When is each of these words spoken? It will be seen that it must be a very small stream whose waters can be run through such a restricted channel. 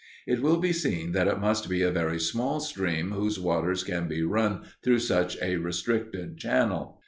It 0.25 0.41
will 0.41 0.57
be 0.57 0.73
seen 0.73 1.11
that 1.11 1.27
it 1.27 1.39
must 1.39 1.69
be 1.69 1.83
a 1.83 1.91
very 1.91 2.19
small 2.19 2.59
stream 2.59 3.11
whose 3.11 3.39
waters 3.39 3.83
can 3.83 4.07
be 4.07 4.23
run 4.23 4.63
through 4.81 4.97
such 4.97 5.37
a 5.43 5.57
restricted 5.57 6.39
channel. 6.39 6.99